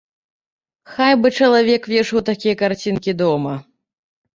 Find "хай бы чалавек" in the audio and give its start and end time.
0.93-1.83